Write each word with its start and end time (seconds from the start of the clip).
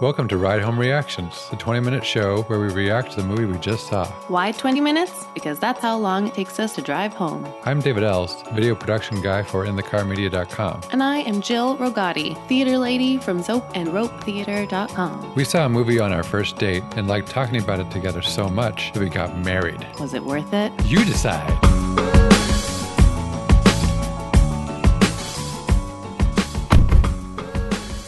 Welcome 0.00 0.28
to 0.28 0.38
Ride 0.38 0.62
Home 0.62 0.78
Reactions, 0.80 1.50
the 1.50 1.56
20 1.56 1.80
minute 1.80 2.06
show 2.06 2.40
where 2.44 2.58
we 2.58 2.68
react 2.72 3.10
to 3.10 3.20
the 3.20 3.26
movie 3.26 3.44
we 3.44 3.58
just 3.58 3.88
saw. 3.88 4.06
Why 4.28 4.50
20 4.50 4.80
minutes? 4.80 5.26
Because 5.34 5.58
that's 5.58 5.78
how 5.78 5.98
long 5.98 6.26
it 6.26 6.32
takes 6.32 6.58
us 6.58 6.74
to 6.76 6.80
drive 6.80 7.12
home. 7.12 7.46
I'm 7.66 7.80
David 7.80 8.02
Els, 8.02 8.40
video 8.54 8.74
production 8.74 9.20
guy 9.20 9.42
for 9.42 9.66
InTheCarMedia.com. 9.66 10.84
And 10.90 11.02
I 11.02 11.18
am 11.18 11.42
Jill 11.42 11.76
Rogati, 11.76 12.34
theater 12.48 12.78
lady 12.78 13.18
from 13.18 13.42
SoapAndRopeTheater.com. 13.42 15.34
We 15.34 15.44
saw 15.44 15.66
a 15.66 15.68
movie 15.68 16.00
on 16.00 16.14
our 16.14 16.22
first 16.22 16.56
date 16.56 16.82
and 16.96 17.06
liked 17.06 17.28
talking 17.28 17.62
about 17.62 17.78
it 17.80 17.90
together 17.90 18.22
so 18.22 18.48
much 18.48 18.94
that 18.94 19.00
we 19.00 19.10
got 19.10 19.36
married. 19.36 19.86
Was 19.98 20.14
it 20.14 20.24
worth 20.24 20.54
it? 20.54 20.72
You 20.86 21.04
decide. 21.04 21.50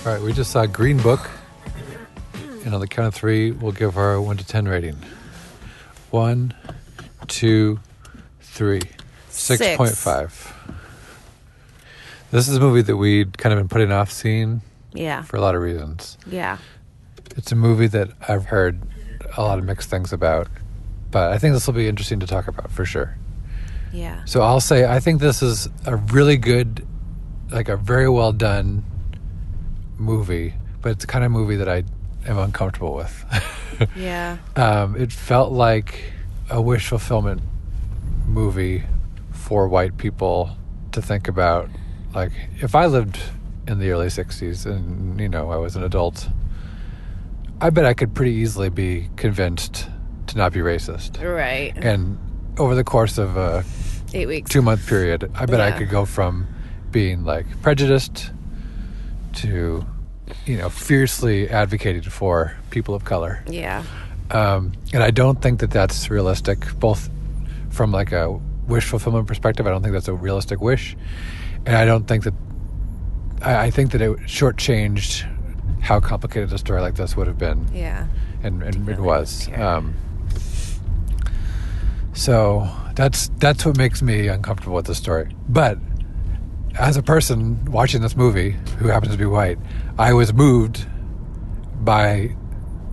All 0.06 0.12
right, 0.14 0.22
we 0.22 0.32
just 0.32 0.52
saw 0.52 0.64
Green 0.64 0.96
Book. 0.96 1.30
And 2.64 2.74
on 2.74 2.80
the 2.80 2.86
count 2.86 3.08
of 3.08 3.14
three, 3.14 3.50
we'll 3.50 3.72
give 3.72 3.96
our 3.96 4.20
1 4.20 4.36
to 4.36 4.46
10 4.46 4.66
rating. 4.66 4.96
One, 6.10 6.54
two, 7.26 7.80
three. 8.40 8.82
Six 9.30 9.76
point 9.76 9.92
five. 9.96 10.54
This 12.30 12.48
is 12.48 12.56
a 12.56 12.60
movie 12.60 12.82
that 12.82 12.96
we'd 12.96 13.36
kind 13.38 13.52
of 13.52 13.58
been 13.58 13.68
putting 13.68 13.90
off 13.90 14.10
seeing 14.12 14.60
Yeah. 14.92 15.22
for 15.22 15.36
a 15.36 15.40
lot 15.40 15.54
of 15.54 15.62
reasons. 15.62 16.18
Yeah. 16.26 16.58
It's 17.36 17.50
a 17.50 17.56
movie 17.56 17.86
that 17.88 18.10
I've 18.28 18.44
heard 18.46 18.80
a 19.36 19.42
lot 19.42 19.58
of 19.58 19.64
mixed 19.64 19.88
things 19.88 20.12
about, 20.12 20.48
but 21.10 21.32
I 21.32 21.38
think 21.38 21.54
this 21.54 21.66
will 21.66 21.72
be 21.74 21.88
interesting 21.88 22.20
to 22.20 22.26
talk 22.26 22.46
about 22.46 22.70
for 22.70 22.84
sure. 22.84 23.16
Yeah. 23.90 24.22
So 24.26 24.42
I'll 24.42 24.60
say 24.60 24.84
I 24.84 25.00
think 25.00 25.20
this 25.22 25.42
is 25.42 25.68
a 25.86 25.96
really 25.96 26.36
good, 26.36 26.86
like 27.50 27.68
a 27.70 27.76
very 27.78 28.08
well 28.10 28.32
done 28.32 28.84
movie, 29.96 30.54
but 30.82 30.92
it's 30.92 31.04
the 31.06 31.10
kind 31.10 31.24
of 31.24 31.30
movie 31.30 31.56
that 31.56 31.68
I 31.70 31.84
am 32.26 32.38
uncomfortable 32.38 32.94
with. 32.94 33.24
Yeah. 33.96 34.36
um, 34.54 34.94
it 34.96 35.10
felt 35.12 35.50
like 35.50 36.12
a 36.48 36.60
wish 36.62 36.86
fulfillment 36.88 37.40
movie 38.26 38.84
for 39.32 39.66
white 39.66 39.96
people 39.98 40.56
to 40.92 41.02
think 41.02 41.26
about. 41.26 41.68
Like, 42.14 42.30
if 42.60 42.76
I 42.76 42.86
lived 42.86 43.18
in 43.66 43.80
the 43.80 43.90
early 43.90 44.06
60s 44.06 44.66
and, 44.66 45.18
you 45.18 45.28
know, 45.28 45.50
I 45.50 45.56
was 45.56 45.74
an 45.74 45.82
adult, 45.82 46.28
I 47.60 47.70
bet 47.70 47.84
I 47.84 47.94
could 47.94 48.14
pretty 48.14 48.32
easily 48.32 48.68
be 48.68 49.08
convinced 49.16 49.88
to 50.28 50.36
not 50.38 50.52
be 50.52 50.60
racist. 50.60 51.20
Right. 51.20 51.72
And 51.76 52.18
over 52.58 52.74
the 52.76 52.84
course 52.84 53.18
of 53.18 53.36
a 53.36 53.64
Eight 54.14 54.26
weeks. 54.26 54.50
two 54.50 54.62
month 54.62 54.86
period, 54.86 55.28
I 55.34 55.46
bet 55.46 55.60
I 55.60 55.72
could 55.72 55.88
go 55.90 56.04
from 56.04 56.46
being 56.92 57.24
like 57.24 57.46
prejudiced 57.62 58.30
to, 59.34 59.84
you 60.46 60.56
know, 60.56 60.68
fiercely 60.68 61.48
advocated 61.48 62.10
for 62.12 62.56
people 62.70 62.94
of 62.94 63.04
color. 63.04 63.42
Yeah. 63.48 63.82
Um, 64.30 64.72
and 64.92 65.02
I 65.02 65.10
don't 65.10 65.40
think 65.42 65.60
that 65.60 65.70
that's 65.70 66.10
realistic, 66.10 66.64
both 66.78 67.10
from 67.70 67.92
like 67.92 68.12
a 68.12 68.30
wish 68.66 68.84
fulfillment 68.86 69.26
perspective. 69.26 69.66
I 69.66 69.70
don't 69.70 69.82
think 69.82 69.92
that's 69.92 70.08
a 70.08 70.14
realistic 70.14 70.60
wish, 70.60 70.96
and 71.66 71.76
I 71.76 71.84
don't 71.84 72.06
think 72.06 72.24
that. 72.24 72.34
I, 73.42 73.66
I 73.66 73.70
think 73.70 73.90
that 73.92 74.00
it 74.00 74.16
shortchanged 74.20 75.28
how 75.80 76.00
complicated 76.00 76.52
a 76.52 76.58
story 76.58 76.80
like 76.80 76.94
this 76.94 77.16
would 77.16 77.26
have 77.26 77.38
been, 77.38 77.66
Yeah. 77.74 78.06
and, 78.42 78.62
and 78.62 78.88
it 78.88 79.00
was. 79.00 79.48
Um, 79.56 79.94
so 82.14 82.68
that's 82.94 83.28
that's 83.38 83.64
what 83.64 83.76
makes 83.76 84.02
me 84.02 84.28
uncomfortable 84.28 84.76
with 84.76 84.86
the 84.86 84.94
story. 84.94 85.34
But 85.48 85.78
as 86.78 86.96
a 86.96 87.02
person 87.02 87.64
watching 87.66 88.00
this 88.02 88.16
movie 88.16 88.56
who 88.78 88.88
happens 88.88 89.12
to 89.12 89.18
be 89.18 89.24
white, 89.26 89.58
I 89.98 90.12
was 90.12 90.32
moved 90.32 90.86
by 91.84 92.34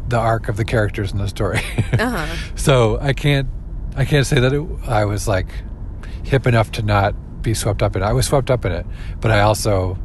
the 0.08 0.18
arc 0.18 0.50
of 0.50 0.58
the 0.58 0.66
characters 0.66 1.12
in 1.12 1.18
the 1.20 1.28
story. 1.28 1.62
Uh-huh. 2.00 2.34
so 2.56 2.98
I 3.02 3.12
can't 3.14 3.50
I 3.98 4.06
can't 4.06 4.26
say 4.26 4.40
that 4.40 4.54
it, 4.54 4.66
I 4.88 5.04
was 5.06 5.28
like 5.28 5.48
hip 6.24 6.48
enough 6.48 6.72
to 6.74 6.82
not 6.82 7.14
be 7.42 7.54
swept 7.54 7.82
up 7.84 7.96
in 7.96 8.04
it. 8.04 8.06
I 8.06 8.14
was 8.14 8.26
swept 8.28 8.50
up 8.50 8.64
in 8.64 8.72
it, 8.72 8.86
but 9.20 9.32
I 9.32 9.42
also 9.42 9.98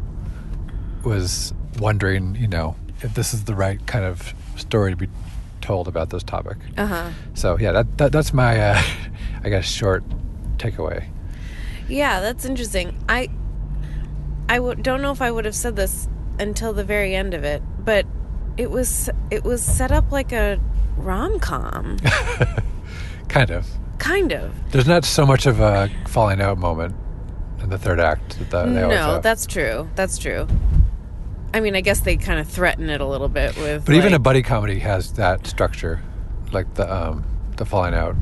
was 1.05 1.53
wondering, 1.79 2.35
you 2.37 2.49
know, 2.49 2.75
if 3.03 3.15
this 3.15 3.35
is 3.35 3.45
the 3.45 3.55
right 3.55 3.85
kind 3.87 4.05
of 4.05 4.35
story 4.57 4.91
to 4.91 4.97
be 4.97 5.09
told 5.61 5.87
about 5.89 6.11
this 6.11 6.23
topic. 6.23 6.57
Uh 6.77 6.87
huh. 6.87 7.11
So 7.35 7.59
yeah, 7.59 7.73
that, 7.73 7.99
that 7.99 8.13
that's 8.13 8.33
my 8.33 8.59
uh, 8.61 8.83
I 9.45 9.49
guess 9.51 9.67
short 9.67 10.03
takeaway. 10.57 11.07
Yeah, 11.89 12.21
that's 12.21 12.45
interesting. 12.45 12.99
I 13.09 13.29
I 14.49 14.57
w- 14.57 14.75
don't 14.83 15.03
know 15.03 15.13
if 15.13 15.23
I 15.23 15.31
would 15.31 15.45
have 15.45 15.55
said 15.55 15.77
this 15.77 16.09
until 16.39 16.73
the 16.73 16.85
very 16.85 17.15
end 17.15 17.35
of 17.35 17.45
it, 17.45 17.63
but 17.85 18.07
it 18.57 18.71
was 18.71 19.11
it 19.31 19.45
was 19.45 19.63
set 19.63 19.91
up 19.93 20.11
like 20.13 20.33
a 20.33 20.61
rom 20.97 21.39
com, 21.41 21.97
Kind 23.29 23.51
of. 23.51 23.67
kind 23.99 24.33
of. 24.33 24.53
There's 24.71 24.87
not 24.87 25.05
so 25.05 25.27
much 25.27 25.47
of 25.47 25.61
a 25.61 25.91
falling 26.09 26.41
out 26.41 26.59
moment 26.59 26.95
in 27.63 27.71
the 27.71 27.79
third 27.79 27.99
act 27.99 28.39
that 28.51 28.69
No, 28.69 28.89
have. 28.91 29.23
that's 29.23 29.47
true. 29.47 29.89
That's 29.97 30.19
true. 30.19 30.47
I 31.53 31.61
mean, 31.61 31.75
I 31.77 31.81
guess 31.81 32.01
they 32.01 32.17
kind 32.17 32.39
of 32.41 32.49
threaten 32.49 32.91
it 32.91 33.01
a 33.01 33.07
little 33.07 33.29
bit 33.29 33.57
with. 33.57 33.85
But 33.87 33.95
even 33.95 34.13
a 34.15 34.19
buddy 34.19 34.43
comedy 34.43 34.81
has 34.81 35.13
that 35.15 35.47
structure, 35.47 36.03
like 36.53 36.75
the 36.75 36.93
um, 36.93 37.25
the 37.57 37.65
falling 37.65 37.95
out 37.95 38.17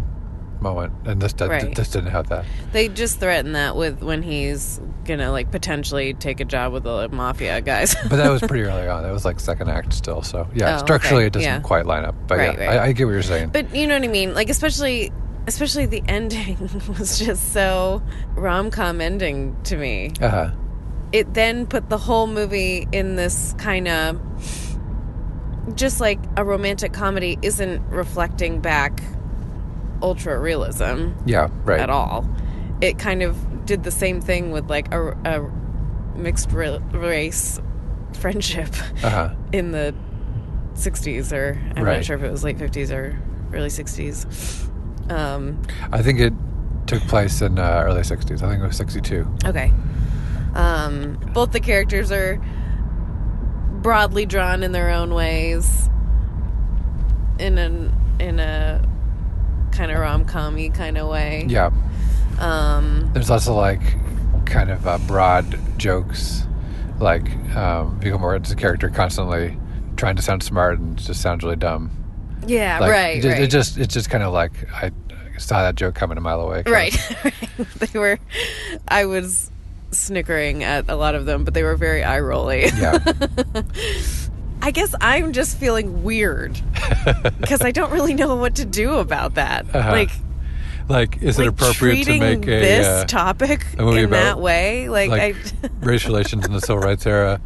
moment, 0.63 0.93
and 1.05 1.21
this 1.21 1.33
does, 1.33 1.49
Right. 1.51 1.75
this 1.75 1.89
didn't 1.91 2.11
have 2.13 2.29
that. 2.29 2.45
They 2.73 2.89
just 2.89 3.21
threaten 3.21 3.53
that 3.53 3.77
with 3.77 4.03
when 4.03 4.23
he's 4.23 4.81
gonna 5.05 5.31
like 5.33 5.51
potentially 5.51 6.15
take 6.15 6.41
a 6.41 6.45
job 6.45 6.73
with 6.73 6.85
the 6.85 7.09
mafia 7.11 7.61
guys. 7.61 7.95
But 8.09 8.17
that 8.17 8.31
was 8.31 8.41
pretty 8.41 8.63
early 8.69 8.87
on. 8.89 9.03
That 9.03 9.13
was 9.13 9.25
like 9.25 9.41
second 9.41 9.69
act 9.69 9.93
still. 9.93 10.23
So 10.23 10.47
yeah, 10.55 10.77
Oh, 10.77 10.79
structurally 10.79 11.23
okay. 11.25 11.27
it 11.27 11.33
doesn't 11.33 11.49
Yeah. 11.49 11.61
quite 11.61 11.87
line 11.87 12.05
up. 12.05 12.15
But 12.29 12.39
Right, 12.39 12.59
yeah, 12.59 12.67
right. 12.69 12.79
I, 12.79 12.85
I 12.87 12.93
get 12.93 13.05
what 13.07 13.13
you're 13.13 13.23
saying. 13.23 13.51
but 13.53 13.75
you 13.75 13.87
know 13.87 13.95
what 13.95 14.05
I 14.05 14.09
mean? 14.09 14.33
Like 14.35 14.49
especially 14.49 15.13
especially 15.49 15.87
the 15.87 16.03
ending 16.07 16.57
was 16.99 17.19
just 17.19 17.53
so 17.53 18.01
rom 18.37 18.71
com 18.71 19.01
ending 19.01 19.57
to 19.65 19.77
me. 19.77 20.13
uh 20.21 20.29
huh. 20.29 20.51
It 21.11 21.35
then 21.35 21.67
put 21.67 21.91
the 21.91 21.99
whole 21.99 22.27
movie 22.29 22.87
in 22.93 23.17
this 23.17 23.55
kind 23.59 23.87
of 23.89 24.21
just 25.75 26.01
like 26.01 26.19
a 26.37 26.45
romantic 26.45 26.93
comedy 26.93 27.39
isn't 27.43 27.81
reflecting 27.89 28.61
back 28.61 29.03
ultra 30.03 30.39
realism. 30.39 31.13
Yeah. 31.25 31.49
Right. 31.65 31.81
at 31.81 31.89
all. 31.91 32.29
It 32.81 32.99
kind 32.99 33.23
of 33.23 33.65
did 33.65 33.85
the 33.85 33.91
same 33.93 34.21
thing 34.21 34.51
with 34.51 34.69
like 34.69 34.93
a, 34.93 35.11
a 35.25 35.51
mixed 36.19 36.51
ra- 36.53 36.79
race 36.93 37.61
friendship 38.19 38.69
Uh 39.05 39.11
huh. 39.11 39.35
in 39.53 39.71
the 39.73 39.95
60s, 40.75 41.33
or 41.33 41.59
I'm 41.77 41.85
Right. 41.85 41.97
not 41.97 42.05
sure 42.05 42.17
if 42.17 42.23
it 42.23 42.31
was 42.31 42.43
late 42.45 42.59
50s 42.59 42.91
or 42.91 43.19
early 43.53 43.69
60s. 43.69 44.69
Um, 45.11 45.61
I 45.93 46.03
think 46.03 46.21
it 46.21 46.33
took 46.87 47.03
place 47.03 47.43
in 47.43 47.59
uh, 47.59 47.83
early 47.85 48.03
'60s. 48.03 48.43
I 48.43 48.49
think 48.51 48.63
it 48.63 48.67
was 48.67 48.77
'62. 48.77 49.27
okay. 49.47 49.73
Um, 50.55 51.19
both 51.33 51.53
the 51.53 51.61
characters 51.61 52.11
are 52.13 52.37
broadly 53.83 54.27
drawn 54.27 54.63
in 54.63 54.73
their 54.73 54.91
own 54.91 55.13
ways, 55.13 55.89
in 57.39 57.59
an 57.59 57.93
in 58.21 58.39
a 58.39 58.81
kind 59.73 59.91
of 59.91 59.99
rom 59.99 60.25
commy 60.25 60.73
kind 60.75 60.97
of 60.99 61.09
way. 61.09 61.45
Yeah. 61.49 61.71
Um, 62.39 63.11
There's 63.13 63.31
also 63.31 63.55
like 63.55 63.81
kind 64.47 64.71
of 64.71 64.87
uh, 64.87 64.99
broad 64.99 65.59
jokes, 65.79 66.45
like 66.99 67.31
um, 67.57 67.99
Viggo 68.01 68.19
Mortensen's 68.19 68.55
character 68.55 68.89
constantly 68.89 69.57
trying 69.97 70.17
to 70.17 70.23
sound 70.23 70.43
smart 70.43 70.79
and 70.79 70.97
just 70.99 71.21
sounds 71.21 71.45
really 71.45 71.57
dumb. 71.57 71.91
yeah, 72.47 72.79
Like, 72.81 72.91
right, 72.91 73.17
It, 73.19 73.23
just- 73.23 73.33
right. 73.35 73.43
it 73.43 73.51
just 73.51 73.79
it's 73.79 73.95
just 73.95 74.11
kind 74.11 74.25
of 74.25 74.33
like 74.33 74.53
I 74.73 74.91
saw 75.39 75.63
that 75.63 75.75
joke 75.77 75.95
coming 75.95 76.19
a 76.19 76.21
mile 76.21 76.41
away. 76.41 76.63
Right. 76.67 76.97
they 77.79 77.99
were 77.99 78.19
I 78.89 79.05
was 79.07 79.51
snickering 79.91 80.65
at 80.65 80.89
a 80.89 80.97
lot 80.97 81.15
of 81.15 81.27
them, 81.27 81.45
but 81.45 81.55
they 81.55 81.63
were 81.63 81.77
very 81.77 82.03
eye 82.03 82.21
rolly. 82.21 82.65
Yeah. 82.77 82.99
I 84.65 84.71
guess 84.71 84.95
I'm 85.01 85.33
just 85.33 85.59
feeling 85.59 86.05
weird 86.05 86.61
because 87.41 87.63
I 87.63 87.73
don't 87.73 87.91
really 87.93 88.15
know 88.15 88.37
what 88.37 88.55
to 88.57 88.65
do 88.65 88.95
about 88.95 89.35
that. 89.35 89.67
Uh-huh. 89.75 89.91
Like, 89.91 90.11
like, 90.89 91.23
is 91.23 91.37
like 91.37 91.47
it 91.47 91.51
appropriate 91.51 92.05
to 92.05 92.19
make 92.19 92.43
a 92.43 92.47
this 92.47 92.87
uh, 92.87 93.05
topic 93.07 93.67
a 93.79 93.83
movie 93.83 93.99
in 94.01 94.05
about, 94.07 94.23
that 94.23 94.41
way? 94.41 94.89
Like, 94.89 95.11
like 95.11 95.37
I, 95.37 95.69
race 95.81 96.07
relations 96.07 96.47
in 96.47 96.53
the 96.53 96.61
civil 96.61 96.79
rights 96.79 97.07
era 97.07 97.41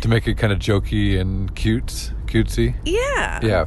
to 0.00 0.08
make 0.08 0.26
it 0.26 0.34
kind 0.38 0.52
of 0.52 0.58
jokey 0.58 1.20
and 1.20 1.54
cute, 1.54 2.12
cutesy? 2.26 2.74
yeah. 2.84 3.38
Yeah. 3.42 3.66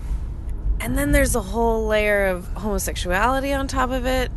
And 0.81 0.97
then 0.97 1.12
there's 1.12 1.36
a 1.36 1.41
whole 1.41 1.86
layer 1.88 2.25
of 2.27 2.47
homosexuality 2.53 3.53
on 3.53 3.68
top 3.68 3.91
of 3.91 4.06
it. 4.06 4.31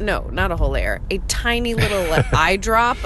No, 0.00 0.28
not 0.32 0.50
a 0.52 0.56
whole 0.56 0.70
layer. 0.70 1.00
A 1.10 1.18
tiny 1.28 1.74
little 1.74 2.06
eye 2.32 2.56
drop 2.56 2.98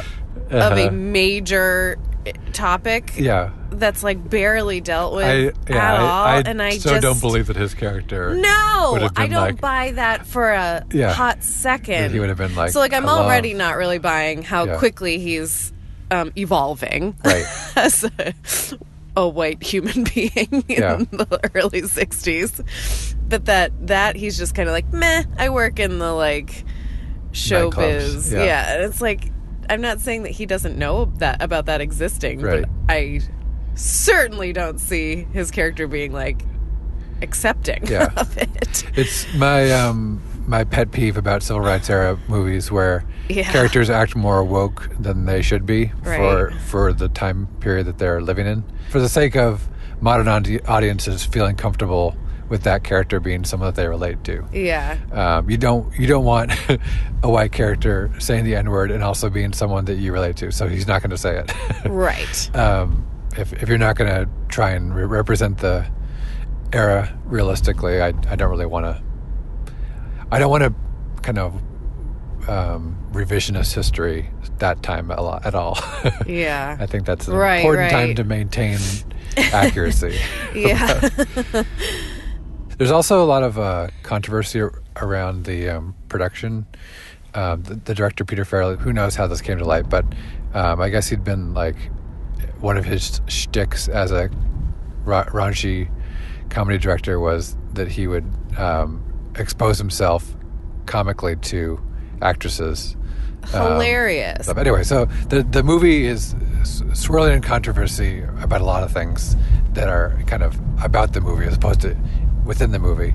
of 0.50 0.52
Uh-huh. 0.52 0.88
a 0.88 0.90
major 0.90 1.98
eh, 1.98 2.11
topic. 2.52 3.12
Yeah. 3.16 3.50
that's 3.70 4.02
like 4.02 4.28
barely 4.28 4.80
dealt 4.80 5.14
with 5.14 5.24
I 5.24 5.36
yeah, 5.72 5.76
at 5.76 5.94
I, 5.94 5.96
all, 5.98 6.24
I 6.24 6.42
and 6.44 6.62
I 6.62 6.76
so 6.78 6.90
just 6.90 7.02
don't 7.02 7.20
believe 7.20 7.46
that 7.48 7.56
his 7.56 7.74
character 7.74 8.34
No, 8.34 9.08
I 9.16 9.26
don't 9.26 9.32
like- 9.32 9.60
buy 9.60 9.92
that 9.92 10.26
for 10.26 10.50
a 10.50 10.84
Yeah. 10.92 11.12
hot 11.12 11.42
second. 11.42 12.12
He 12.12 12.20
would 12.20 12.28
have 12.28 12.38
been 12.38 12.54
like, 12.54 12.70
so 12.72 12.80
like 12.80 12.92
I'm 12.92 13.04
"Hello." 13.04 13.22
already 13.22 13.54
not 13.54 13.76
really 13.76 13.98
buying 13.98 14.42
how 14.42 14.64
Yeah. 14.64 14.76
quickly 14.76 15.18
he's 15.18 15.72
um, 16.10 16.30
evolving, 16.36 17.16
Right. 17.24 17.46
as 17.76 18.04
a, 18.04 18.34
a 19.16 19.26
white 19.28 19.62
human 19.62 20.04
being 20.14 20.30
in 20.68 21.08
the 21.10 21.50
early 21.54 21.82
60s 21.82 23.14
but 23.28 23.46
that 23.46 23.72
that 23.86 24.14
he's 24.16 24.36
just 24.36 24.54
kind 24.54 24.68
of 24.68 24.74
like 24.74 24.92
meh 24.92 25.24
i 25.38 25.48
work 25.48 25.78
in 25.78 25.98
the 25.98 26.12
like 26.12 26.64
showbiz 27.32 28.30
yeah. 28.32 28.44
yeah. 28.44 28.74
and 28.74 28.84
it's 28.84 29.00
like 29.00 29.31
i'm 29.70 29.80
not 29.80 30.00
saying 30.00 30.22
that 30.24 30.30
he 30.32 30.46
doesn't 30.46 30.76
know 30.78 31.06
that 31.18 31.40
about 31.42 31.66
that 31.66 31.80
existing 31.80 32.40
Right. 32.40 32.62
but 32.62 32.70
i 32.88 33.20
certainly 33.74 34.52
don't 34.52 34.78
see 34.78 35.26
his 35.32 35.50
character 35.50 35.86
being 35.86 36.12
like 36.12 36.42
accepting 37.22 37.86
Yeah. 37.86 38.10
of 38.16 38.36
it 38.36 38.84
It's 38.96 39.32
my 39.34 39.70
um 39.72 40.20
my 40.46 40.64
pet 40.64 40.90
peeve 40.90 41.16
about 41.16 41.42
civil 41.42 41.60
rights 41.62 41.88
era 41.88 42.18
movies 42.28 42.70
where 42.72 43.04
Yeah. 43.28 43.50
characters 43.52 43.88
act 43.90 44.16
more 44.16 44.42
woke 44.42 44.90
than 44.98 45.24
they 45.24 45.40
should 45.40 45.64
be 45.64 45.92
for 46.02 46.46
Right. 46.48 46.60
for 46.62 46.92
the 46.92 47.08
time 47.08 47.46
period 47.60 47.86
that 47.86 47.98
they're 47.98 48.20
living 48.20 48.46
in. 48.48 48.64
For 48.90 48.98
the 48.98 49.08
sake 49.08 49.36
of 49.36 49.68
modern 50.00 50.26
audiences 50.66 51.24
feeling 51.24 51.54
comfortable 51.54 52.16
with 52.52 52.64
that 52.64 52.84
character 52.84 53.18
being 53.18 53.44
someone 53.44 53.66
that 53.68 53.76
they 53.80 53.88
relate 53.88 54.22
to. 54.24 54.44
yeah 54.52 54.98
Um, 55.10 55.48
you 55.48 55.56
don't 55.56 55.84
you 55.98 56.06
don't 56.06 56.24
want 56.26 56.52
a 57.22 57.30
white 57.30 57.50
character 57.50 58.10
saying 58.18 58.44
the 58.44 58.54
N 58.56 58.68
word 58.70 58.90
and 58.90 59.02
also 59.02 59.30
being 59.30 59.54
someone 59.54 59.86
that 59.86 59.94
you 59.96 60.12
relate 60.12 60.36
to. 60.36 60.52
So 60.52 60.68
he's 60.68 60.86
not 60.86 61.00
going 61.02 61.10
to 61.10 61.16
say 61.16 61.38
it. 61.38 61.50
right 61.88 62.56
um, 62.56 63.06
if 63.38 63.54
if 63.54 63.68
you're 63.70 63.78
not 63.78 63.96
going 63.96 64.10
to 64.10 64.28
try 64.48 64.72
and 64.72 64.94
re- 64.94 65.04
represent 65.06 65.58
the 65.58 65.86
era 66.74 67.18
realistically, 67.24 68.02
I 68.02 68.08
I 68.28 68.36
don't 68.36 68.50
really 68.50 68.66
want 68.66 68.84
to. 68.84 69.02
I 70.30 70.38
don't 70.38 70.50
want 70.50 70.64
to 70.64 70.74
kind 71.22 71.38
of 71.38 71.54
um, 72.50 72.98
revisionist 73.12 73.72
history 73.74 74.28
that 74.58 74.82
time 74.82 75.10
a 75.10 75.22
lot 75.22 75.46
at 75.46 75.54
all. 75.54 75.78
yeah 76.26 76.76
I 76.78 76.84
think 76.86 77.06
that's 77.06 77.28
an 77.28 77.34
Right, 77.34 77.60
important 77.64 77.90
time 77.90 78.14
to 78.16 78.24
maintain 78.24 78.78
accuracy. 79.36 80.18
yeah 80.54 81.08
There's 82.78 82.90
also 82.90 83.22
a 83.22 83.26
lot 83.26 83.42
of 83.42 83.58
uh, 83.58 83.88
controversy 84.02 84.62
around 84.96 85.44
the 85.44 85.68
um, 85.68 85.94
production. 86.08 86.66
Um, 87.34 87.62
the, 87.62 87.74
the 87.76 87.94
director 87.94 88.24
Peter 88.24 88.44
Farrelly, 88.44 88.78
who 88.78 88.92
knows 88.92 89.14
how 89.14 89.26
this 89.26 89.40
came 89.40 89.58
to 89.58 89.64
light, 89.64 89.88
but 89.88 90.04
um, 90.54 90.80
I 90.80 90.90
guess 90.90 91.08
he'd 91.08 91.24
been 91.24 91.54
like 91.54 91.76
one 92.60 92.76
of 92.76 92.84
his 92.84 93.20
shticks 93.26 93.88
as 93.88 94.12
a 94.12 94.30
ra- 95.04 95.24
raunchy 95.24 95.90
comedy 96.50 96.78
director 96.78 97.18
was 97.18 97.56
that 97.72 97.88
he 97.88 98.06
would 98.06 98.30
um, 98.58 99.02
expose 99.36 99.78
himself 99.78 100.36
comically 100.86 101.36
to 101.36 101.80
actresses. 102.20 102.96
Um, 103.54 103.72
hilarious 103.72 104.46
but 104.46 104.58
anyway, 104.58 104.84
so 104.84 105.06
the 105.28 105.42
the 105.42 105.64
movie 105.64 106.06
is 106.06 106.36
swirling 106.92 107.34
in 107.34 107.42
controversy 107.42 108.22
about 108.40 108.60
a 108.60 108.64
lot 108.64 108.84
of 108.84 108.92
things 108.92 109.36
that 109.72 109.88
are 109.88 110.16
kind 110.26 110.44
of 110.44 110.60
about 110.80 111.12
the 111.12 111.20
movie 111.20 111.46
as 111.46 111.56
opposed 111.56 111.80
to 111.80 111.96
within 112.44 112.70
the 112.72 112.78
movie. 112.78 113.14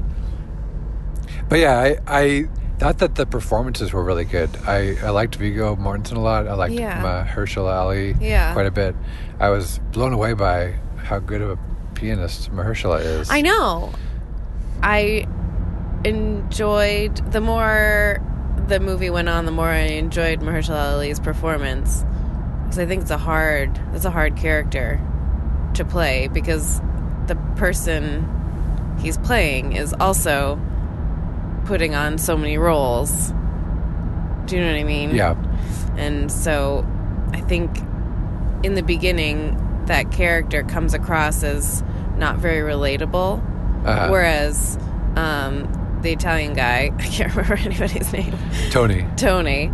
But 1.49 1.59
yeah, 1.59 1.77
I, 1.79 1.97
I 2.07 2.47
thought 2.79 2.97
that 2.99 3.15
the 3.15 3.25
performances 3.25 3.93
were 3.93 4.03
really 4.03 4.25
good. 4.25 4.49
I, 4.67 4.95
I 5.03 5.09
liked 5.09 5.35
Viggo 5.35 5.75
Mortensen 5.75 6.17
a 6.17 6.19
lot. 6.19 6.47
I 6.47 6.53
liked 6.53 6.73
Yeah. 6.73 7.03
Uh, 7.03 7.25
Mahershala 7.25 7.73
Ali 7.73 8.15
Yeah. 8.19 8.53
quite 8.53 8.65
a 8.65 8.71
bit. 8.71 8.95
I 9.39 9.49
was 9.49 9.79
blown 9.91 10.13
away 10.13 10.33
by 10.33 10.73
how 10.97 11.19
good 11.19 11.41
of 11.41 11.51
a 11.51 11.59
pianist 11.95 12.51
Mahershala 12.51 12.99
is. 13.03 13.29
I 13.31 13.41
know. 13.41 13.91
I 14.83 15.25
enjoyed 16.05 17.15
the 17.31 17.41
more 17.41 18.21
the 18.67 18.79
movie 18.79 19.09
went 19.09 19.29
on, 19.29 19.45
the 19.45 19.51
more 19.51 19.67
I 19.67 19.77
enjoyed 19.97 20.41
Mahershala 20.41 20.93
Ali's 20.95 21.19
performance 21.19 22.03
because 22.63 22.79
I 22.79 22.85
think 22.85 23.01
it's 23.03 23.11
a 23.11 23.17
hard 23.17 23.79
it's 23.93 24.05
a 24.05 24.11
hard 24.11 24.35
character 24.35 24.99
to 25.75 25.85
play 25.85 26.27
because 26.27 26.79
the 27.27 27.35
person 27.55 28.25
he's 28.99 29.17
playing 29.17 29.73
is 29.73 29.93
also 29.99 30.59
putting 31.65 31.95
on 31.95 32.17
so 32.17 32.37
many 32.37 32.57
roles. 32.57 33.29
Do 34.45 34.55
you 34.55 34.61
know 34.61 34.71
what 34.71 34.79
I 34.79 34.83
mean? 34.83 35.13
Yeah, 35.13 35.35
And 35.97 36.31
so 36.31 36.85
I 37.33 37.41
think 37.41 37.77
in 38.63 38.75
the 38.75 38.83
beginning, 38.83 39.63
that 39.87 40.11
character 40.11 40.63
comes 40.63 40.93
across 40.93 41.43
as 41.43 41.83
not 42.17 42.37
very 42.37 42.61
relatable. 42.61 43.43
Uh-huh. 43.85 44.07
Whereas 44.09 44.77
um, 45.15 45.99
the 46.01 46.11
Italian 46.11 46.53
guy, 46.53 46.91
I 46.97 47.03
can't 47.03 47.35
remember 47.35 47.55
anybody's 47.55 48.11
name, 48.13 48.35
Tony. 48.71 49.05
Tony, 49.17 49.71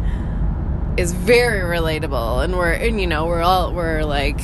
is 0.97 1.13
very 1.13 1.61
relatable. 1.61 2.43
And 2.43 2.57
we're, 2.57 2.71
and 2.71 2.99
you 2.99 3.07
know, 3.07 3.25
we're 3.25 3.41
all, 3.41 3.73
we're 3.73 4.03
like, 4.03 4.39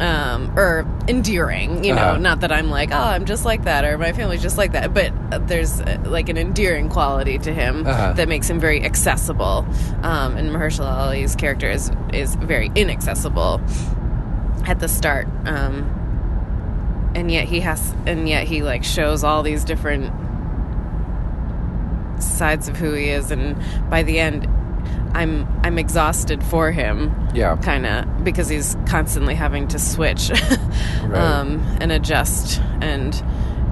um, 0.00 0.52
or 0.58 0.84
endearing, 1.08 1.84
you 1.84 1.94
know, 1.94 2.02
Uh-huh. 2.02 2.18
not 2.18 2.40
that 2.40 2.50
I'm 2.50 2.68
like, 2.70 2.90
oh, 2.92 2.96
I'm 2.98 3.24
just 3.26 3.44
like 3.44 3.64
that, 3.64 3.84
or 3.84 3.96
my 3.98 4.12
family's 4.12 4.42
just 4.42 4.58
like 4.58 4.72
that, 4.72 4.92
but 4.92 5.12
there's 5.48 5.80
uh, 5.80 5.98
like 6.06 6.28
an 6.28 6.36
endearing 6.36 6.88
quality 6.88 7.38
to 7.38 7.52
him 7.52 7.86
Uh-huh. 7.86 8.12
that 8.14 8.28
makes 8.28 8.48
him 8.50 8.58
very 8.58 8.82
accessible. 8.84 9.64
Um, 10.02 10.36
and 10.36 10.50
Mahershala 10.50 10.90
Ali's 11.06 11.36
character 11.36 11.70
is 11.70 11.90
is 12.12 12.34
very 12.36 12.70
inaccessible 12.74 13.60
at 14.66 14.80
the 14.80 14.88
start, 14.88 15.26
um, 15.46 17.12
and 17.14 17.30
yet 17.30 17.46
he 17.46 17.60
has, 17.60 17.94
and 18.06 18.28
yet 18.28 18.46
he 18.48 18.62
like 18.62 18.82
shows 18.84 19.22
all 19.22 19.42
these 19.42 19.62
different 19.64 20.10
sides 22.22 22.68
of 22.68 22.76
who 22.76 22.92
he 22.94 23.08
is, 23.10 23.30
and 23.30 23.56
by 23.90 24.02
the 24.02 24.18
end, 24.18 24.48
I'm 25.14 25.46
I'm 25.62 25.78
exhausted 25.78 26.42
for 26.42 26.70
him 26.72 27.14
Yeah. 27.34 27.56
kind 27.56 27.86
of 27.86 28.24
because 28.24 28.48
he's 28.48 28.76
constantly 28.86 29.34
having 29.34 29.68
to 29.68 29.78
switch 29.78 30.30
um, 31.14 31.64
and 31.80 31.92
adjust 31.92 32.60
and 32.80 33.14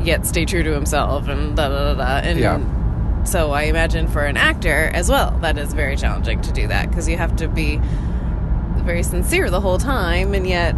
yet 0.03 0.25
stay 0.27 0.45
true 0.45 0.63
to 0.63 0.73
himself 0.73 1.29
and 1.29 1.57
da 1.57 1.69
da 1.69 1.95
da 1.95 1.95
da. 1.95 2.29
And 2.29 2.39
Yeah. 2.39 3.25
so 3.25 3.51
I 3.51 3.63
imagine 3.65 4.07
for 4.09 4.23
an 4.25 4.37
actor 4.37 4.91
as 4.95 5.09
well, 5.11 5.33
that 5.43 5.59
is 5.59 5.73
very 5.75 5.97
challenging 5.97 6.41
to 6.43 6.53
do 6.53 6.69
that 6.69 6.89
because 6.91 7.09
you 7.09 7.17
have 7.17 7.35
to 7.37 7.49
be 7.49 7.81
very 8.85 9.03
sincere 9.03 9.51
the 9.51 9.61
whole 9.61 9.79
time 9.79 10.35
and 10.35 10.47
yet. 10.47 10.75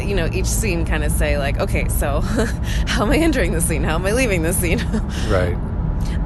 You 0.00 0.14
know, 0.14 0.28
each 0.32 0.46
scene 0.46 0.86
kind 0.86 1.02
of 1.04 1.10
say 1.12 1.38
like, 1.38 1.58
okay, 1.58 1.88
so 1.88 2.20
how 2.86 3.02
am 3.04 3.10
I 3.10 3.16
entering 3.16 3.52
the 3.52 3.60
scene? 3.60 3.82
How 3.82 3.96
am 3.96 4.06
I 4.06 4.12
leaving 4.12 4.42
the 4.42 4.52
scene? 4.52 4.78
Right. 5.28 5.54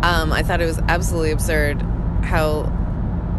Um, 0.02 0.32
I 0.32 0.42
thought 0.42 0.60
it 0.60 0.66
was 0.66 0.78
absolutely 0.88 1.30
absurd 1.32 1.82
how 2.22 2.62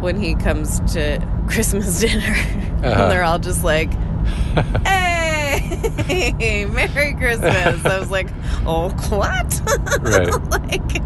when 0.00 0.20
he 0.20 0.34
comes 0.34 0.80
to 0.94 1.18
Christmas 1.48 2.00
dinner 2.00 2.22
Uh-huh. 2.34 3.02
and 3.02 3.10
they're 3.10 3.24
all 3.24 3.38
just 3.38 3.64
like, 3.64 3.92
"Hey, 4.86 6.66
Merry 6.66 7.14
Christmas!" 7.14 7.84
I 7.84 7.98
was 7.98 8.10
like, 8.10 8.28
"Oh, 8.66 8.90
what?" 9.10 9.60
Right. 10.02 10.28
like, 10.50 11.02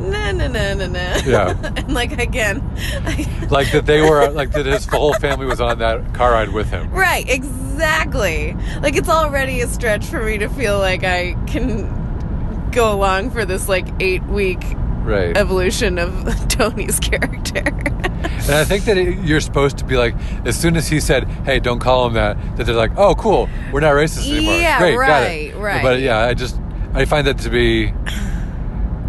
no, 0.00 0.32
no, 0.32 0.48
no, 0.48 0.74
no, 0.74 0.86
no. 0.86 1.16
Yeah. 1.26 1.54
and 1.76 1.92
like 1.94 2.18
again, 2.18 2.62
I, 3.04 3.46
Like 3.50 3.70
that 3.72 3.86
they 3.86 4.00
were 4.00 4.28
like 4.30 4.52
that 4.52 4.66
his 4.66 4.86
whole 4.86 5.12
family 5.14 5.46
was 5.46 5.60
on 5.60 5.78
that 5.78 6.14
car 6.14 6.32
ride 6.32 6.50
with 6.50 6.70
him. 6.70 6.90
right, 6.90 7.28
exactly. 7.28 8.54
Like 8.82 8.96
it's 8.96 9.08
already 9.08 9.60
a 9.60 9.68
stretch 9.68 10.04
for 10.06 10.22
me 10.24 10.38
to 10.38 10.48
feel 10.48 10.78
like 10.78 11.04
I 11.04 11.34
can 11.46 12.70
go 12.72 12.92
along 12.92 13.30
for 13.30 13.44
this 13.44 13.68
like 13.68 13.86
eight 14.00 14.22
week 14.24 14.62
Right. 15.08 15.36
evolution 15.36 15.98
of 15.98 16.12
Tony's 16.48 17.00
character. 17.00 17.62
And 17.64 18.54
I 18.56 18.64
think 18.64 18.84
that 18.84 18.96
it, 18.96 19.18
you're 19.24 19.40
supposed 19.40 19.78
to 19.78 19.84
be 19.84 19.96
like, 19.96 20.14
as 20.44 20.58
soon 20.58 20.76
as 20.76 20.88
he 20.88 21.00
said, 21.00 21.24
"Hey, 21.44 21.60
don't 21.60 21.78
call 21.80 22.06
him 22.06 22.14
that," 22.14 22.36
that 22.56 22.64
they're 22.66 22.74
like, 22.74 22.92
"Oh, 22.96 23.14
cool, 23.14 23.48
we're 23.72 23.80
not 23.80 23.92
racist 23.94 24.30
anymore." 24.30 24.54
Yeah, 24.54 24.78
Great, 24.78 24.94
got 24.96 25.22
it. 25.24 25.54
right, 25.54 25.56
right. 25.56 25.82
But 25.82 26.00
yeah, 26.00 26.18
I 26.20 26.34
just 26.34 26.58
I 26.94 27.04
find 27.04 27.26
that 27.26 27.38
to 27.38 27.50
be 27.50 27.92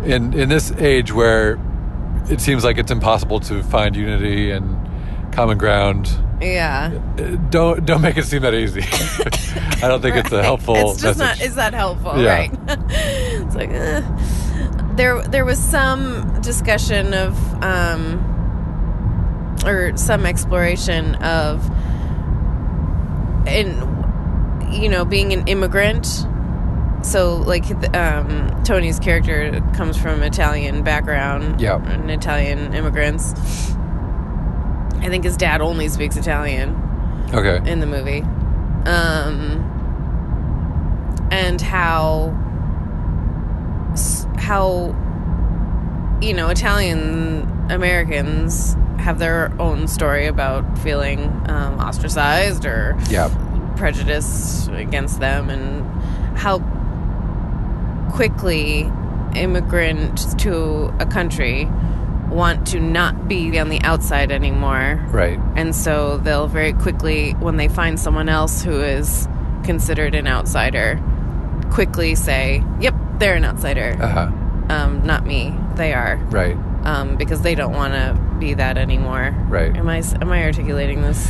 in 0.03 0.33
in 0.33 0.49
this 0.49 0.71
age 0.73 1.11
where 1.13 1.59
it 2.29 2.41
seems 2.41 2.63
like 2.63 2.77
it's 2.77 2.91
impossible 2.91 3.39
to 3.41 3.63
find 3.63 3.95
unity 3.95 4.51
and 4.51 4.77
common 5.33 5.57
ground. 5.57 6.09
yeah. 6.41 6.91
uh, 7.17 7.21
Don't 7.49 7.85
don't 7.85 8.01
make 8.01 8.17
it 8.17 8.25
seem 8.25 8.41
that 8.43 8.53
easy. 8.53 8.81
I 9.83 9.87
don't 9.87 10.01
think 10.01 10.15
it's 10.17 10.31
a 10.31 10.37
Right. 10.37 10.45
helpful 10.45 10.75
It's 10.75 11.01
just 11.01 11.19
message. 11.19 11.39
not. 11.39 11.45
Is 11.47 11.55
that 11.55 11.73
helpful? 11.73 12.21
Yeah. 12.21 12.33
Right. 12.35 12.51
it's 12.89 13.55
like 13.55 13.69
eh. 13.71 14.01
There. 14.99 15.21
There 15.23 15.45
was 15.45 15.57
some 15.57 16.41
discussion 16.41 17.13
of, 17.13 17.63
um, 17.63 18.19
or 19.65 19.95
some 19.97 20.25
exploration 20.25 21.15
of, 21.15 21.65
in, 23.47 23.67
you 24.71 24.89
know, 24.89 25.05
being 25.05 25.33
an 25.33 25.47
immigrant. 25.47 26.05
So, 27.01 27.37
like, 27.37 27.65
um, 27.95 28.61
Tony's 28.65 28.99
character 28.99 29.61
comes 29.75 29.95
from 29.97 30.21
Italian 30.21 30.83
background. 30.83 31.61
Yeah. 31.61 31.77
and 31.77 32.11
Italian 32.11 32.73
immigrants. 32.73 33.33
I 35.01 35.07
think 35.07 35.23
his 35.23 35.37
dad 35.37 35.61
only 35.61 35.87
speaks 35.87 36.17
Italian 36.17 36.75
okay. 37.33 37.71
in 37.71 37.79
the 37.79 37.85
movie. 37.85 38.21
Um, 38.85 39.65
and 41.31 41.61
how 41.61 42.35
s- 43.93 44.25
how 44.49 44.95
you 46.21 46.33
know 46.33 46.49
Italian 46.49 47.47
Americans 47.69 48.75
have 48.97 49.19
their 49.19 49.53
own 49.59 49.87
story 49.87 50.25
about 50.25 50.63
feeling 50.79 51.19
um, 51.47 51.79
ostracized 51.79 52.65
or 52.65 52.97
Yeah. 53.09 53.29
prejudice 53.77 54.67
against 54.73 55.19
them 55.19 55.49
and 55.49 55.85
how 56.37 56.59
quickly 58.11 58.91
immigrants 59.35 60.33
to 60.35 60.93
a 60.99 61.05
country 61.05 61.65
want 62.29 62.65
to 62.67 62.79
not 62.79 63.27
be 63.27 63.57
on 63.59 63.69
the 63.69 63.79
outside 63.81 64.31
anymore. 64.31 64.99
Right. 65.11 65.39
And 65.55 65.75
so 65.75 66.17
they'll 66.17 66.47
very 66.47 66.73
quickly, 66.73 67.31
when 67.33 67.57
they 67.57 67.67
find 67.67 67.99
someone 67.99 68.29
else 68.29 68.61
who 68.63 68.81
is 68.81 69.27
considered 69.63 70.15
an 70.15 70.27
outsider, 70.27 70.99
quickly 71.71 72.15
say, 72.15 72.63
"Yep, 72.79 72.95
they're 73.19 73.35
an 73.35 73.45
outsider. 73.45 73.95
Uh 74.01 74.07
huh. 74.07 74.31
Um, 74.69 75.05
not 75.05 75.25
me. 75.25 75.53
They 75.75 75.93
are." 75.93 76.17
Right. 76.29 76.57
Um, 76.85 77.17
because 77.17 77.41
they 77.41 77.55
don't 77.55 77.73
want 77.73 77.93
to 77.93 78.17
be 78.39 78.53
that 78.53 78.77
anymore. 78.77 79.35
Right. 79.49 79.75
Am 79.75 79.89
I 79.89 80.01
am 80.21 80.31
I 80.31 80.43
articulating 80.45 81.01
this 81.01 81.29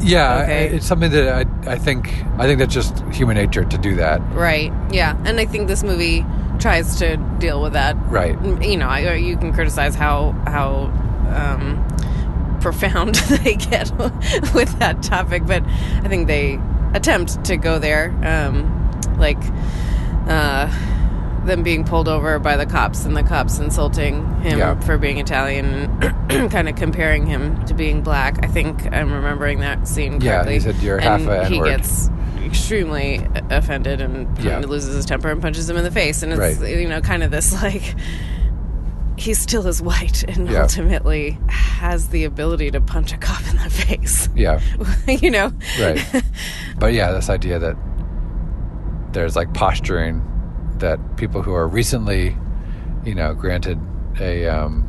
Yeah, 0.00 0.42
Okay. 0.42 0.66
it's 0.76 0.86
something 0.86 1.10
that 1.12 1.46
I, 1.66 1.72
I 1.72 1.78
think 1.78 2.12
I 2.38 2.46
think 2.46 2.58
that's 2.58 2.74
just 2.74 2.98
human 3.12 3.36
nature 3.36 3.64
to 3.64 3.78
do 3.78 3.96
that. 3.96 4.20
right? 4.32 4.70
Yeah, 4.90 5.16
and 5.24 5.40
I 5.40 5.46
think 5.46 5.68
this 5.68 5.82
movie 5.82 6.26
tries 6.58 6.96
to 6.98 7.16
deal 7.38 7.62
with 7.62 7.72
that. 7.72 7.96
Right. 8.10 8.36
You 8.62 8.76
know, 8.76 8.88
I, 8.88 9.14
you 9.14 9.36
can 9.38 9.52
criticize 9.52 9.94
how 9.94 10.32
how 10.46 10.92
um, 11.34 12.58
profound 12.60 13.14
they 13.44 13.54
get 13.54 13.90
with 14.54 14.78
that 14.80 15.02
topic, 15.02 15.46
but 15.46 15.62
I 16.02 16.08
think 16.08 16.26
they 16.26 16.58
attempt 16.92 17.42
to 17.44 17.56
go 17.56 17.78
there, 17.78 18.10
um, 18.22 18.68
like 19.18 19.38
uh, 20.28 20.68
them 21.46 21.62
being 21.62 21.84
pulled 21.84 22.08
over 22.08 22.38
by 22.38 22.56
the 22.56 22.66
cops 22.66 23.04
and 23.04 23.16
the 23.16 23.22
cops 23.22 23.58
insulting 23.58 24.24
him 24.40 24.58
Yeah. 24.58 24.80
for 24.80 24.98
being 24.98 25.18
Italian, 25.18 25.66
and 26.02 26.50
kind 26.50 26.68
of 26.68 26.76
comparing 26.76 27.26
him 27.26 27.64
to 27.66 27.74
being 27.74 28.02
black. 28.02 28.38
I 28.44 28.48
think 28.48 28.90
I'm 28.92 29.12
remembering 29.12 29.60
that 29.60 29.86
scene 29.86 30.20
Yeah, 30.20 30.36
correctly. 30.36 30.54
he 30.54 30.60
said, 30.60 30.76
"You're 30.76 30.96
and 30.98 31.24
half 31.26 31.44
a 31.44 31.48
he 31.48 31.56
N-word." 31.56 31.76
gets 31.78 32.10
extremely 32.44 33.26
offended 33.50 34.00
and 34.00 34.38
Yeah. 34.38 34.58
loses 34.60 34.94
his 34.94 35.04
temper 35.06 35.30
and 35.30 35.40
punches 35.40 35.68
him 35.68 35.76
in 35.76 35.84
the 35.84 35.90
face, 35.90 36.22
and 36.22 36.32
it's 36.32 36.38
Right. 36.60 36.76
you 36.78 36.88
know 36.88 37.00
kind 37.00 37.22
of 37.22 37.30
this 37.30 37.52
like 37.62 37.94
he 39.16 39.32
still 39.32 39.66
is 39.68 39.80
white 39.80 40.24
and 40.28 40.50
Yeah. 40.50 40.62
ultimately 40.62 41.38
has 41.48 42.08
the 42.08 42.24
ability 42.24 42.70
to 42.72 42.80
punch 42.80 43.12
a 43.12 43.16
cop 43.16 43.42
in 43.48 43.56
the 43.58 43.70
face. 43.70 44.28
Yeah. 44.34 44.60
you 45.08 45.30
know, 45.30 45.52
Right. 45.80 46.04
but 46.78 46.92
yeah, 46.94 47.12
this 47.12 47.30
idea 47.30 47.58
that 47.60 47.76
there's 49.12 49.36
like 49.36 49.54
posturing 49.54 50.20
that 50.78 50.98
people 51.16 51.42
who 51.42 51.52
are 51.54 51.66
recently, 51.68 52.36
you 53.04 53.14
know, 53.14 53.34
granted 53.34 53.78
a 54.20 54.46
um, 54.48 54.88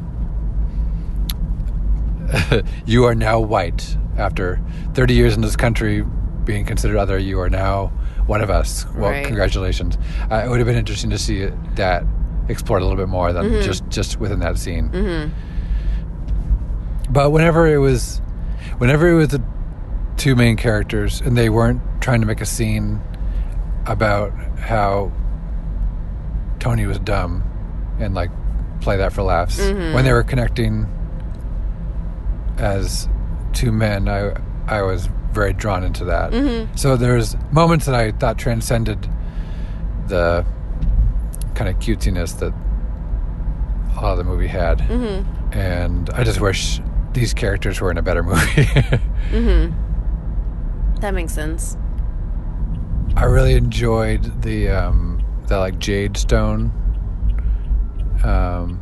you 2.85 3.03
are 3.05 3.15
now 3.15 3.39
white. 3.39 3.97
After 4.17 4.61
30 4.93 5.13
years 5.13 5.35
in 5.35 5.41
this 5.41 5.57
country 5.57 6.05
being 6.45 6.63
considered 6.65 6.95
other 6.97 7.17
you 7.17 7.37
are 7.41 7.49
now 7.49 7.87
one 8.27 8.41
of 8.41 8.49
us. 8.49 8.85
Well 8.95 9.11
Right. 9.11 9.25
congratulations. 9.25 9.97
Uh, 10.31 10.43
it 10.45 10.49
would 10.49 10.59
have 10.59 10.67
been 10.67 10.77
interesting 10.77 11.09
to 11.09 11.17
see 11.17 11.39
it, 11.41 11.53
that 11.75 12.05
explored 12.47 12.81
a 12.81 12.85
little 12.85 12.97
bit 12.97 13.09
more 13.09 13.33
than 13.33 13.61
just 13.61 13.87
just 13.89 14.19
within 14.21 14.39
that 14.39 14.57
scene. 14.57 14.89
But 17.09 17.31
whenever 17.31 17.67
it 17.67 17.77
was 17.79 18.21
whenever 18.77 19.09
it 19.09 19.15
was 19.15 19.27
the 19.29 19.43
two 20.17 20.35
main 20.35 20.55
characters 20.55 21.19
and 21.21 21.37
they 21.37 21.49
weren't 21.49 21.81
trying 22.01 22.21
to 22.21 22.27
make 22.27 22.39
a 22.39 22.45
scene 22.45 23.01
about 23.85 24.31
how 24.59 25.11
Tony 26.65 26.87
was 26.87 26.97
dumb 26.97 27.43
and 27.99 28.15
like 28.15 28.31
play 28.81 28.97
that 28.97 29.13
for 29.13 29.21
laughs. 29.21 29.59
Mm-hmm. 29.59 29.93
When 29.93 30.03
they 30.03 30.11
were 30.11 30.23
connecting 30.23 30.89
as 32.57 33.07
two 33.53 33.71
men 33.71 34.09
I 34.09 34.35
I 34.65 34.81
was 34.81 35.07
very 35.31 35.53
drawn 35.53 35.83
into 35.83 36.05
that. 36.05 36.31
Mm-hmm. 36.31 36.75
So 36.75 36.97
there's 36.97 37.37
moments 37.51 37.85
that 37.85 37.93
I 37.93 38.13
thought 38.13 38.39
transcended 38.39 39.07
the 40.07 40.43
kind 41.53 41.69
of 41.69 41.77
cutesiness 41.77 42.39
that 42.39 42.51
a 43.95 44.01
lot 44.01 44.13
of 44.13 44.17
the 44.17 44.23
movie 44.23 44.47
had. 44.47 44.79
Mm-hmm. 44.79 45.53
And 45.55 46.09
I 46.15 46.23
just 46.23 46.41
wish 46.41 46.81
these 47.13 47.35
characters 47.35 47.79
were 47.79 47.91
in 47.91 47.99
a 47.99 48.01
better 48.01 48.23
movie. 48.23 48.63
that 50.99 51.13
makes 51.13 51.31
sense. 51.31 51.77
I 53.15 53.25
really 53.25 53.53
enjoyed 53.53 54.41
the 54.41 54.69
um, 54.69 55.14
the 55.47 55.59
like 55.59 55.79
jade 55.79 56.17
stone, 56.17 56.71
um, 58.23 58.79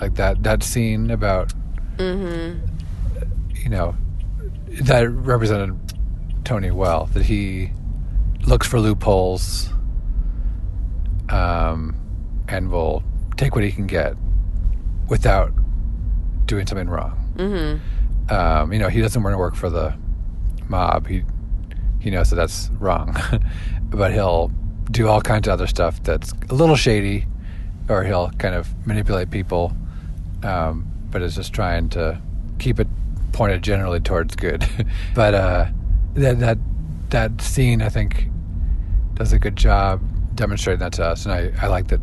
like 0.00 0.14
that 0.14 0.42
that 0.42 0.62
scene 0.62 1.10
about, 1.10 1.52
you 3.54 3.68
know, 3.68 3.96
that 4.82 5.10
represented 5.10 5.78
Tony 6.44 6.70
well. 6.70 7.06
That 7.06 7.24
he 7.24 7.72
looks 8.46 8.66
for 8.66 8.80
loopholes, 8.80 9.70
um, 11.28 11.96
and 12.48 12.70
will 12.70 13.02
take 13.36 13.54
what 13.54 13.64
he 13.64 13.72
can 13.72 13.86
get 13.86 14.14
without 15.08 15.52
doing 16.46 16.66
something 16.66 16.88
wrong. 16.88 17.32
Mm-hmm. 17.36 18.32
Um, 18.32 18.72
you 18.72 18.78
know, 18.78 18.88
he 18.88 19.00
doesn't 19.00 19.22
want 19.22 19.34
to 19.34 19.38
work 19.38 19.54
for 19.54 19.70
the 19.70 19.96
mob. 20.68 21.06
He 21.06 21.24
he 22.00 22.10
knows 22.10 22.30
that 22.30 22.36
that's 22.36 22.70
wrong, 22.78 23.16
but 23.82 24.12
he'll 24.12 24.52
do 24.90 25.08
all 25.08 25.20
kinds 25.20 25.48
of 25.48 25.52
other 25.52 25.66
stuff 25.66 26.02
that's 26.02 26.32
a 26.50 26.54
little 26.54 26.76
shady, 26.76 27.26
or 27.88 28.04
he'll 28.04 28.30
kind 28.32 28.54
of 28.54 28.68
manipulate 28.86 29.30
people, 29.30 29.76
um, 30.42 30.86
but 31.10 31.22
is 31.22 31.34
just 31.34 31.52
trying 31.52 31.88
to 31.90 32.20
keep 32.58 32.80
it 32.80 32.88
pointed 33.32 33.62
generally 33.62 34.00
towards 34.00 34.36
good. 34.36 34.66
but 35.14 35.34
uh, 35.34 35.66
that 36.14 36.40
that 36.40 36.58
that 37.10 37.40
scene, 37.40 37.82
I 37.82 37.88
think, 37.88 38.28
does 39.14 39.32
a 39.32 39.38
good 39.38 39.56
job 39.56 40.00
demonstrating 40.34 40.80
that 40.80 40.92
to 40.94 41.04
us, 41.04 41.24
and 41.24 41.34
I, 41.34 41.52
I 41.60 41.68
like 41.68 41.88
that 41.88 42.00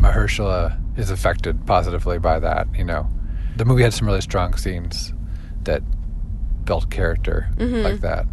Mahershala 0.00 0.78
is 0.98 1.10
affected 1.10 1.66
positively 1.66 2.18
by 2.18 2.38
that. 2.40 2.68
You 2.76 2.84
know, 2.84 3.08
the 3.56 3.64
movie 3.64 3.82
had 3.82 3.92
some 3.92 4.06
really 4.06 4.20
strong 4.20 4.56
scenes 4.56 5.12
that 5.64 5.82
built 6.64 6.90
character 6.90 7.48
like 7.82 8.00
that. 8.00 8.26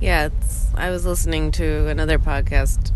Yeah, 0.00 0.26
it's, 0.26 0.66
I 0.74 0.90
was 0.90 1.06
listening 1.06 1.50
to 1.52 1.86
another 1.88 2.18
podcast. 2.18 2.92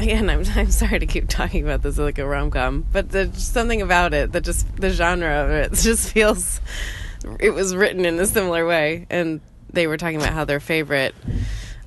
Again, 0.00 0.28
I'm 0.30 0.44
I'm 0.56 0.70
sorry 0.70 0.98
to 0.98 1.06
keep 1.06 1.28
talking 1.28 1.62
about 1.62 1.82
this 1.82 1.98
like 1.98 2.18
a 2.18 2.26
rom 2.26 2.50
com, 2.50 2.84
but 2.92 3.10
there's 3.10 3.36
something 3.42 3.82
about 3.82 4.14
it 4.14 4.32
that 4.32 4.42
just 4.42 4.74
the 4.76 4.90
genre 4.90 5.44
of 5.44 5.50
it 5.50 5.72
just 5.74 6.10
feels. 6.12 6.60
It 7.40 7.50
was 7.50 7.74
written 7.74 8.04
in 8.04 8.18
a 8.18 8.26
similar 8.26 8.66
way, 8.66 9.06
and 9.10 9.40
they 9.72 9.86
were 9.86 9.96
talking 9.96 10.16
about 10.16 10.32
how 10.34 10.44
their 10.44 10.60
favorite 10.60 11.14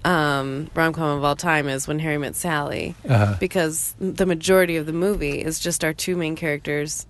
um, 0.06 0.70
rom 0.74 0.94
com 0.94 1.18
of 1.18 1.24
all 1.24 1.36
time 1.36 1.68
is 1.68 1.88
When 1.88 2.00
Harry 2.00 2.18
Met 2.18 2.36
Sally, 2.36 2.96
Uh-huh. 3.08 3.36
because 3.40 3.94
the 4.00 4.26
majority 4.26 4.78
of 4.78 4.86
the 4.86 4.94
movie 4.94 5.42
is 5.44 5.60
just 5.60 5.84
our 5.84 5.94
two 5.94 6.16
main 6.16 6.36
characters 6.36 7.06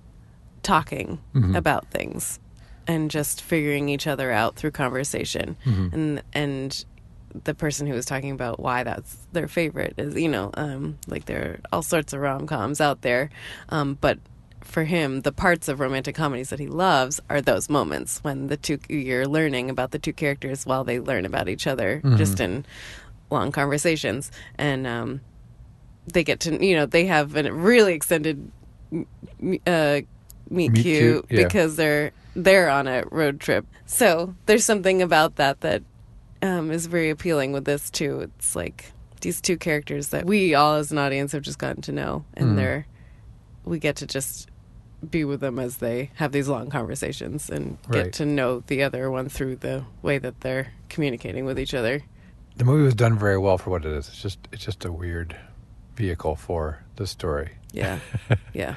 talking 0.64 1.20
about 1.56 1.88
things 1.92 2.40
and 2.88 3.10
just 3.12 3.42
figuring 3.42 3.88
each 3.88 4.08
other 4.08 4.32
out 4.32 4.56
through 4.56 4.72
conversation 4.72 5.56
and 5.64 6.22
and 6.34 6.84
the 7.44 7.54
person 7.54 7.88
who 7.88 7.94
was 7.94 8.06
talking 8.06 8.32
about 8.32 8.60
why 8.60 8.84
that's 8.84 9.18
their 9.32 9.48
favorite 9.48 9.94
is 9.98 10.16
you 10.16 10.30
know 10.30 10.52
um, 10.56 10.98
like 11.08 11.26
there 11.26 11.42
are 11.42 11.60
all 11.72 11.82
sorts 11.82 12.14
of 12.14 12.20
rom-coms 12.20 12.82
out 12.82 13.02
there 13.02 13.30
um, 13.70 13.98
but 14.00 14.20
for 14.62 14.84
him 14.84 15.22
the 15.22 15.32
parts 15.32 15.68
of 15.68 15.80
romantic 15.80 16.16
comedies 16.16 16.50
that 16.50 16.60
he 16.60 16.68
loves 16.68 17.22
are 17.30 17.42
those 17.42 17.70
moments 17.70 18.24
when 18.24 18.48
the 18.48 18.58
two 18.58 18.80
you're 18.90 19.28
learning 19.28 19.70
about 19.70 19.92
the 19.92 20.00
two 20.00 20.14
characters 20.14 20.66
while 20.66 20.84
they 20.84 21.00
learn 21.00 21.26
about 21.26 21.48
each 21.48 21.68
other 21.68 22.02
just 22.18 22.40
in 22.40 22.66
long 23.30 23.52
conversations 23.52 24.32
and 24.58 24.86
um, 24.86 25.22
they 26.12 26.24
get 26.24 26.40
to 26.40 26.66
you 26.66 26.76
know 26.76 26.86
they 26.86 27.06
have 27.06 27.36
a 27.36 27.52
really 27.52 27.94
extended 27.94 28.52
uh, 28.94 30.02
meet, 30.50 30.72
Meet 30.72 30.74
cute, 30.76 30.84
cute, 30.84 31.26
yeah. 31.30 31.44
because 31.44 31.76
they're 31.76 32.12
they're 32.36 32.70
on 32.70 32.88
a 32.88 33.04
road 33.12 33.40
trip. 33.40 33.66
So 33.86 34.36
there's 34.46 34.64
something 34.64 35.02
about 35.02 35.36
that 35.38 35.62
that 35.62 35.84
um, 36.42 36.72
is 36.72 36.86
very 36.88 37.10
appealing 37.10 37.52
with 37.52 37.66
this 37.66 37.90
too. 37.90 38.22
It's 38.22 38.56
like 38.56 38.92
these 39.22 39.42
two 39.42 39.58
characters 39.58 40.10
that 40.10 40.26
we 40.26 40.54
all 40.56 40.76
as 40.76 40.92
an 40.92 40.98
audience 40.98 41.32
have 41.32 41.42
just 41.42 41.58
gotten 41.60 41.82
to 41.84 41.92
know, 41.92 42.26
and 42.36 42.52
Mm. 42.52 42.56
they're 42.56 42.88
we 43.66 43.80
get 43.80 43.98
to 43.98 44.08
just 44.08 44.50
be 45.10 45.24
with 45.26 45.42
them 45.42 45.60
as 45.60 45.78
they 45.78 46.10
have 46.16 46.32
these 46.32 46.48
long 46.48 46.70
conversations 46.70 47.50
and 47.50 47.78
get 47.92 48.02
Right. 48.04 48.14
to 48.14 48.26
know 48.26 48.64
the 48.68 48.82
other 48.84 49.12
one 49.12 49.30
through 49.30 49.58
the 49.58 49.84
way 50.02 50.18
that 50.18 50.40
they're 50.42 50.70
communicating 50.90 51.46
with 51.46 51.60
each 51.60 51.74
other. 51.74 52.02
The 52.56 52.64
movie 52.64 52.84
was 52.84 52.96
done 52.96 53.18
very 53.20 53.38
well 53.38 53.58
for 53.60 53.70
what 53.70 53.86
it 53.86 53.92
is. 53.92 54.08
It's 54.08 54.22
just 54.22 54.40
it's 54.52 54.64
just 54.64 54.86
a 54.86 54.92
weird 54.92 55.36
vehicle 55.96 56.36
for 56.36 56.84
the 56.96 57.06
story. 57.06 57.52
Yeah, 57.74 58.00
yeah. 58.54 58.76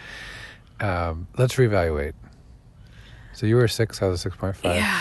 Um, 0.81 1.29
let's 1.39 1.55
reevaluate. 1.57 2.13
So 3.33 3.47
you 3.47 3.57
were 3.57 3.69
six. 3.69 4.03
I 4.03 4.07
was 4.07 4.21
a 4.21 4.23
six 4.23 4.37
point 4.37 4.57
five. 4.57 4.77
Yeah. 4.77 5.01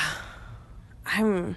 I'm 1.05 1.55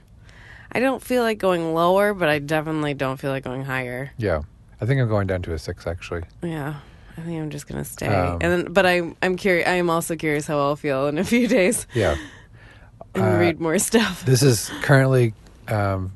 I 0.72 0.80
don't 0.80 1.02
feel 1.02 1.22
like 1.22 1.38
going 1.38 1.74
lower, 1.74 2.14
but 2.14 2.28
I 2.28 2.38
definitely 2.38 2.94
don't 2.94 3.18
feel 3.18 3.30
like 3.30 3.44
going 3.44 3.64
higher. 3.64 4.10
Yeah. 4.16 4.42
I 4.80 4.86
think 4.86 5.00
I'm 5.00 5.08
going 5.08 5.26
down 5.26 5.42
to 5.42 5.52
a 5.52 5.58
six 5.58 5.86
actually. 5.86 6.22
Yeah. 6.42 6.74
I 7.16 7.20
think 7.20 7.40
I'm 7.40 7.50
just 7.50 7.66
gonna 7.68 7.84
stay. 7.84 8.06
Um, 8.06 8.38
and 8.40 8.64
then, 8.66 8.72
but 8.72 8.86
I'm 8.86 9.14
I'm 9.22 9.36
curious 9.36 9.68
I 9.68 9.72
am 9.74 9.90
also 9.90 10.16
curious 10.16 10.46
how 10.46 10.58
I'll 10.58 10.76
feel 10.76 11.08
in 11.08 11.18
a 11.18 11.24
few 11.24 11.46
days. 11.46 11.86
Yeah. 11.94 12.16
and 13.14 13.22
Uh, 13.24 13.38
read 13.38 13.60
more 13.60 13.78
stuff. 13.78 14.24
This 14.24 14.42
is 14.42 14.70
currently 14.82 15.34
um, 15.68 16.12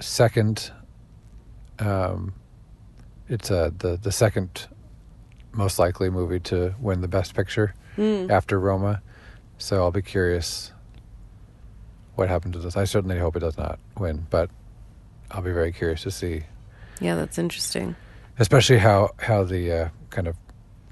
second. 0.00 0.70
Um, 1.80 2.34
it's 3.28 3.50
uh, 3.50 3.70
the 3.76 3.96
the 3.96 4.12
second 4.12 4.68
most 5.52 5.78
likely 5.80 6.10
movie 6.10 6.38
to 6.40 6.74
win 6.80 7.00
the 7.00 7.08
Best 7.08 7.34
Picture 7.34 7.74
Mm. 7.96 8.30
after 8.30 8.58
Roma. 8.60 9.02
So 9.58 9.82
I'll 9.82 9.90
be 9.90 10.00
curious 10.00 10.72
what 12.20 12.28
happened 12.28 12.52
to 12.52 12.58
this. 12.60 12.76
I 12.76 12.84
certainly 12.84 13.18
hope 13.18 13.34
it 13.34 13.40
does 13.40 13.56
not 13.56 13.80
win, 13.98 14.26
but 14.30 14.50
I'll 15.30 15.40
be 15.42 15.52
very 15.52 15.72
curious 15.72 16.02
to 16.02 16.10
see, 16.10 16.42
Yeah, 17.00 17.14
that's 17.16 17.38
interesting. 17.38 17.96
especially 18.38 18.78
how 18.78 19.10
how 19.18 19.42
the 19.42 19.72
uh, 19.72 19.88
kind 20.10 20.28
of 20.28 20.36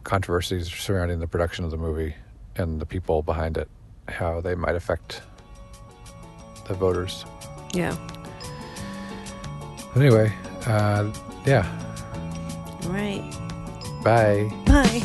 controversies 0.05 0.69
surrounding 0.73 1.21
the 1.21 1.27
production 1.29 1.65
of 1.67 1.71
the 1.71 1.77
movie 1.77 2.15
and 2.57 2.81
the 2.81 2.87
people 2.87 3.23
behind 3.23 3.59
it, 3.59 3.69
how 4.09 4.41
they 4.41 4.55
might 4.55 4.75
affect 4.75 5.21
the 6.67 6.75
voters. 6.75 7.25
Yeah. 7.75 7.95
Anyway, 9.95 10.33
uh, 10.67 11.13
yeah. 11.45 11.67
All 12.85 12.91
right. 12.91 13.23
Bye. 14.03 14.51
Bye. 14.65 15.03